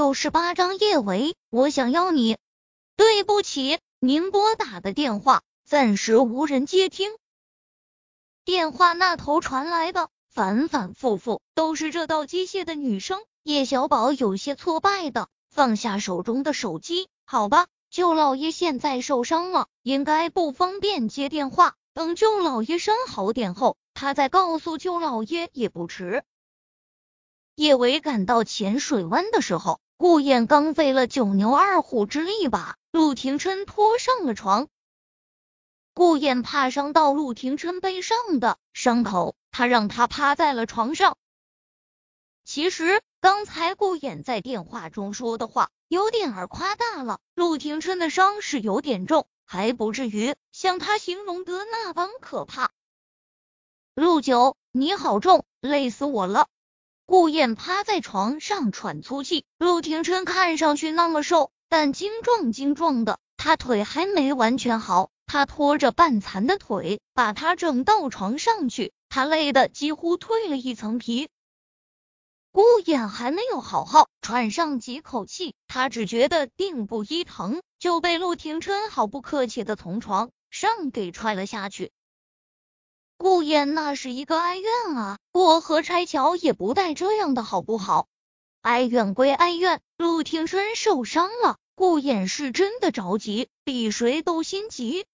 [0.00, 2.38] 六十八章叶维，我想要你。
[2.96, 7.12] 对不起，您拨打的电话暂时无人接听。
[8.42, 13.20] 电话那头传来的反反复复都是这道机械的女声。
[13.42, 17.10] 叶小宝有些挫败的放下手中的手机。
[17.26, 21.74] 好吧，舅老爷现在受伤了，应该不方便接电话。
[21.92, 26.24] 等舅老爷伤好点后，他再告诉舅老爷也不迟。
[27.54, 34.66] 叶维赶到浅水湾的时候，顾燕刚费了九牛二虎之力把陆廷琛拖上了床。
[35.92, 41.18] 顾燕怕伤到陆廷琛背上的伤口，他让他趴在了床上。
[42.46, 52.70] 其实刚才顾燕在电话中说的话有点儿夸大了，陆廷琛的伤是有点重，还不至于像他形容的那般可怕。
[53.94, 56.48] 陆九，你好重，累死我了。
[57.10, 65.10] 顾燕趴在床上喘粗气，陆廷琛看上去那么瘦，但精壮精壮的，他腿还没完全好。
[65.26, 71.28] 他拖着半残的腿，把他整到床上去，他累得几乎蜕了一层皮。
[72.52, 81.90] 顾燕还没有好好喘上几口气，他只觉得腚部一疼，就被陆廷琛毫不客气的从床上给踹了下去。
[83.22, 88.08] 顾燕那是一个哀怨啊，过河拆桥也不带这样的好不好？
[88.62, 95.04] 哀怨归哀怨，陆廷琛受伤了，顾燕是真的着急，比谁都心急。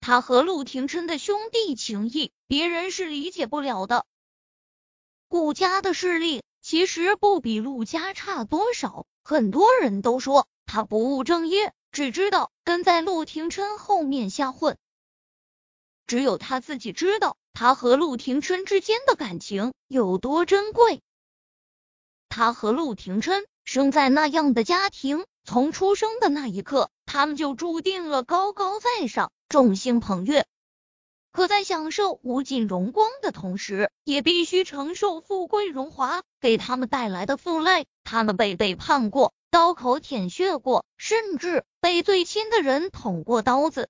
[0.00, 4.06] 他和陆廷琛的兄弟情谊，别人是理解不了的。
[5.28, 14.78] 顾家的势力其实不比陆家差多少，很多人都说他不务正业，只知道跟在陆廷琛后面瞎混。
[16.08, 21.02] 只有他自己知道，他和陆廷琛之间的感情有多珍贵。
[22.30, 29.30] 他和陆廷琛生在那样的家庭，从出生的那一刻，他们就注定了高高在上。
[29.50, 30.46] 众星捧月，
[31.30, 37.86] 可在享受无尽荣光的同时，也必须承受富贵荣华给他们带来的负累。
[38.04, 43.88] 他们被背叛过，刀口舔血过，甚至被最亲的人捅过刀子。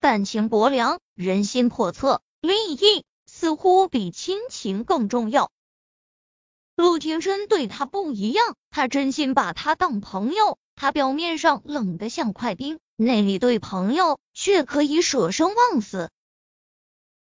[0.00, 5.50] 感情薄凉，人心叵测，利益似乎比亲情更重要。
[6.74, 10.56] 陆廷琛对他不一样，他真心把他当朋友。
[10.74, 12.78] 他表面上冷得像块冰。
[12.96, 16.10] 内里对朋友却可以舍生忘死。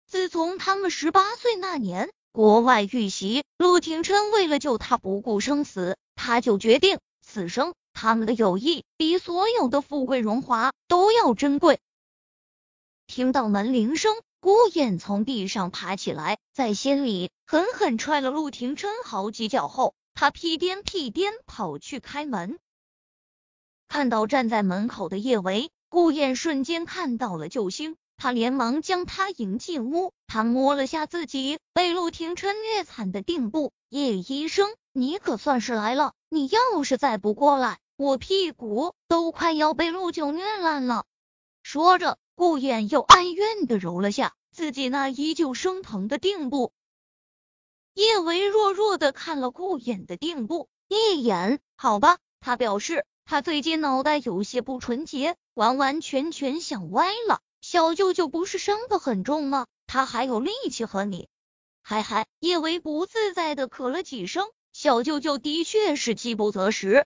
[0.08, 11.82] 自从他们十八岁那年国外遇袭，陆廷琛为了救他不顾生死，他就决定此生他们的友谊比所有的富贵荣华都要珍贵。
[13.12, 22.58] 听到门铃声，顾燕从地上爬起来，在心里狠狠踹了陆廷琛好几脚后，他屁颠屁颠跑去开门。
[23.90, 30.14] 看到站在门口的叶维，顾燕瞬间看到了救星，他连忙将他迎进屋。
[30.26, 36.14] 他摸了下自己被陆廷琛虐惨的腚部，叶医生，你可算是来了！
[36.30, 41.04] 你要是再不过来，我屁股都快要被陆九虐烂了。
[41.62, 46.74] 说着，顾燕又哀怨的揉了下自己那依旧生疼的腚部。
[47.94, 53.06] 叶维弱弱的看了顾燕的腚部一眼，好吧，他表示。
[53.24, 57.40] 他最近脑袋有些不纯洁，完完全全想歪了。
[57.62, 59.68] 小舅舅不是伤的很重吗？
[59.88, 61.30] 他还有力气和你？
[61.82, 64.50] 嗨嗨，叶维不自在的咳了几声。
[64.74, 67.06] 小舅舅的确是饥不择食，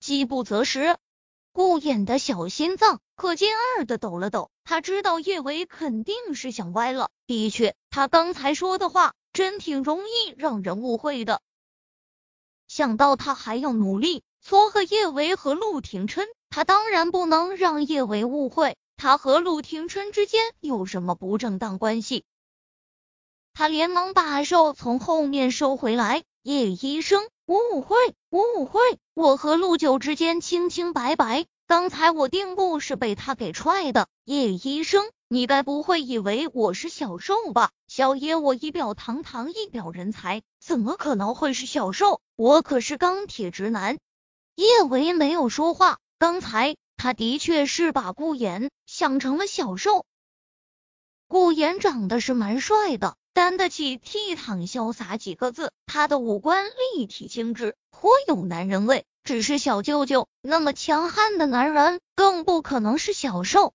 [0.00, 0.96] 饥不择食。
[1.52, 7.10] 顾衍的小心脏可劲儿的抖了抖，他知道叶维肯定是想歪了。
[7.26, 11.42] 的确，他刚才说的话真挺容易让人误会的。
[12.68, 14.22] 想到他还要努力。
[14.40, 22.24] 撮合叶维和陆廷琛，他当然不能让叶维误会他和陆廷琛之间有什么不正当关系。
[23.52, 26.22] 他连忙把手从后面收回来。
[26.42, 27.96] 叶医生，我误会，
[28.30, 28.80] 我误会，
[29.18, 31.46] 我和陆九之间清清白白。
[31.66, 34.06] 刚才我腚部是被他给踹的。
[34.24, 37.72] 叶医生，你该不会以为我是小受吧？
[37.88, 42.20] 小爷我仪表堂堂，一表人才，怎么可能会是小受？
[42.36, 43.98] 我可是钢铁直男。
[44.54, 50.06] 叶维没有说话，刚才他的确是把顾言想成了小受。
[51.28, 56.64] 顾言长得是蛮帅的，担得起倜傥潇洒几个字，他的五官
[56.94, 59.04] 立体精致，颇有男人味。
[59.24, 63.74] 只是小舅舅那么强悍的男人，更不可能是小受。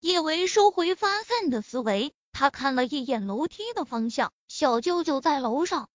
[0.00, 5.90] 叶维收回发散的思维，他看了一眼楼梯的方向，小舅舅在楼上。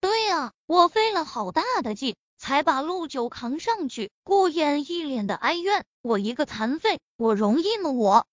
[0.00, 4.12] 对啊，我费了好大的劲才把陆九扛上去。
[4.22, 7.90] 顾燕一脸的哀怨，我一个残废，我容易吗？
[7.90, 8.26] 我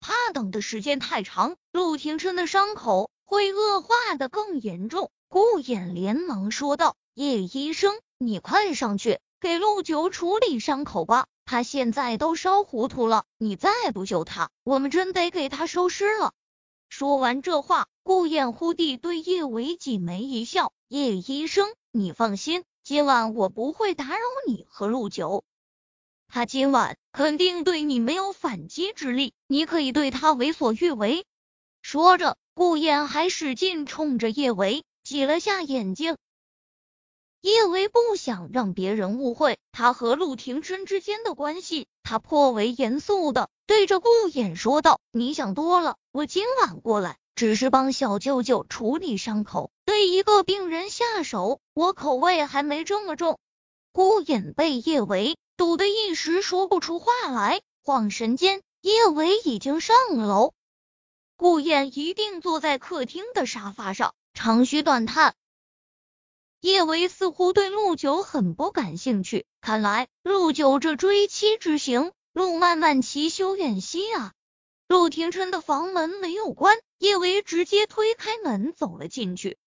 [0.00, 5.10] 怕等的时间太长，陆廷琛的伤口会恶化的更严重。
[5.28, 16.32] 顾衍连忙说道：“叶医生，你快上去给陆九处理伤口吧，他现在都烧糊涂了，你再不救他，我们真得给他收尸了。”
[16.88, 20.72] 说完这话，顾衍忽地对叶维挤眉一笑。
[20.88, 25.44] 叶医生，你放心，今晚我不会打扰你和陆九。
[26.28, 31.24] 他今晚肯定对你没有反击之力，你可以对他为所欲为。
[31.82, 36.16] 说着，顾燕还使劲冲着叶维挤了下眼睛。
[37.40, 53.38] 叶维不想让别人误会他和陆廷琛之间的关系，他颇为严肃的对着顾燕说道：“你想多了，我今晚过来。”只是帮小舅舅处理伤口，对一个病人下手，我口味还没这么重。
[53.92, 60.54] 顾衍被叶维堵得一时说不出话来，恍神间，叶维已经上楼。
[61.36, 65.34] 顾衍一定坐在客厅的沙发上，长吁短叹。
[66.60, 74.34] 叶维似乎对陆九很不感兴趣，看来陆九这追妻之行，路漫漫其修远兮啊。
[74.86, 79.58] 陆廷琛的房门没有关，叶维直接推开门走了进去。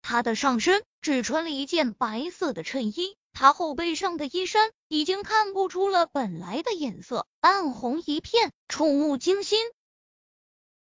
[0.00, 9.58] 他的上身只穿了一件白色的衬衣，他后背上的衣衫已经看不出了本来的颜色，暗红一片，触目惊心。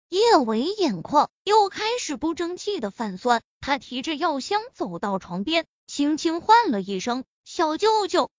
[0.09, 8.31] 叶维眼眶又开始不争气的泛酸，他提着药箱走到床边，轻轻唤了一声“小舅舅”，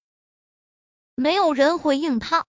[1.13, 2.45] 没有人回应他。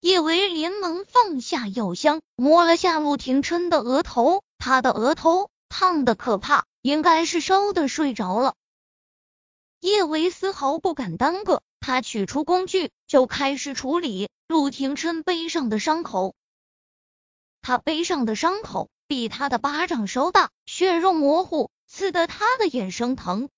[0.00, 8.54] 叶维连忙放下药箱，摸了下陆廷琛的额头，他的额头烫的可怕，应该是烧的睡着了。
[9.80, 16.34] 叶维丝毫不敢耽搁，他取出工具就开始处理陆廷琛背上的伤口。
[17.62, 23.48] 他背上的伤口比他的巴掌稍大，血肉模糊，刺得他的眼生疼。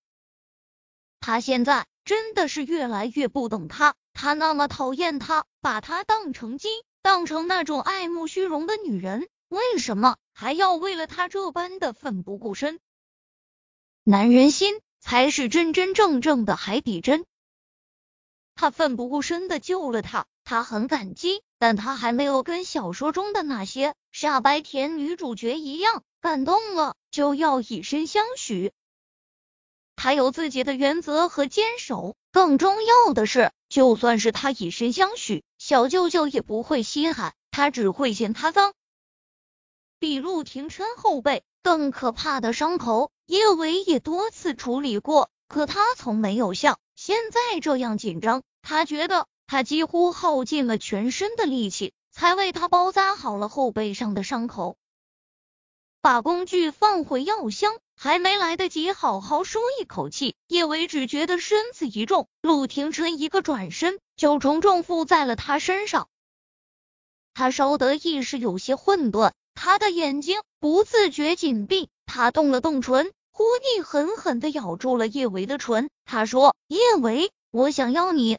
[1.20, 3.94] 他现在真的是越来越不懂他。
[4.12, 6.68] 他那么讨厌他，把他当成鸡，
[7.02, 12.80] 当成那种爱慕虚荣的女人，为什么还要为了他这般的奋不顾身？
[14.02, 17.24] 男人心才是真真正正的海底针。
[18.54, 28.72] 他奋不顾身的救了他，他很感激，但他还没有跟小说中的那些傻白甜女主角一样，感动了就要以身相许。
[29.94, 38.74] 他有自己的原则和坚守，更重要的是，就算是他以身相许，小舅舅也不会稀罕，他只会嫌他脏。
[40.00, 48.42] 比陆廷琛后背更可怕的伤口，叶维也多次处理过，可他从没有像现在这样紧张。
[48.62, 54.76] 他觉得他几乎耗尽了全身的力气，才为他包扎好了后背上的伤口。
[56.00, 57.74] 把工具放回药箱。
[58.00, 66.08] 还没来得及好好舒一口气，叶维只觉得身子一重，陆廷琛一个转身就重重附在了他身上。
[67.34, 75.90] 他稍得意识有些混沌，他的眼睛不自觉紧闭，他动了动唇，忽地狠狠的咬住了叶维的唇。
[76.04, 78.38] 他说：“叶维，我想要你。”